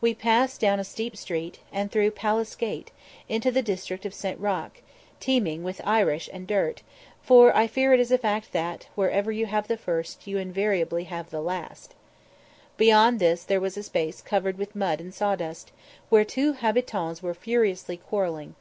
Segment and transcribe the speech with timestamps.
[0.00, 2.92] We passed down a steep street, and through Palace gate,
[3.28, 4.38] into the district of St.
[4.38, 4.80] Roch,
[5.18, 6.82] teeming with Irish and dirt,
[7.20, 11.02] for I fear it is a fact that, wherever you have the first, you invariably
[11.10, 11.96] have the last.
[12.76, 15.72] Beyond this there was a space covered with mud and sawdust,
[16.08, 18.54] where two habitans were furiously quarrelling.